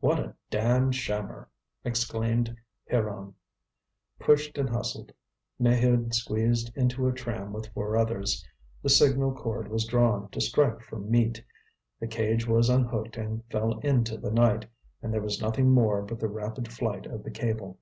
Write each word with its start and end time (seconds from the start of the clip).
"What 0.00 0.18
a 0.18 0.34
damned 0.48 0.94
shammer!" 0.94 1.50
exclaimed 1.84 2.56
Pierron. 2.88 3.34
Pushed 4.18 4.56
and 4.56 4.70
hustled, 4.70 5.12
Maheude 5.60 6.14
squeezed 6.14 6.74
into 6.74 7.06
a 7.06 7.12
tram 7.12 7.52
with 7.52 7.66
four 7.74 7.94
others. 7.98 8.42
The 8.82 8.88
signal 8.88 9.34
cord 9.34 9.68
was 9.68 9.84
drawn 9.84 10.30
to 10.30 10.40
strike 10.40 10.80
for 10.80 10.98
meat, 10.98 11.44
the 12.00 12.06
cage 12.06 12.46
was 12.46 12.70
unhooked 12.70 13.18
and 13.18 13.44
fell 13.50 13.78
into 13.80 14.16
the 14.16 14.30
night, 14.30 14.64
and 15.02 15.12
there 15.12 15.20
was 15.20 15.42
nothing 15.42 15.70
more 15.70 16.00
but 16.00 16.18
the 16.18 16.28
rapid 16.28 16.72
flight 16.72 17.04
of 17.04 17.22
the 17.22 17.30
cable. 17.30 17.78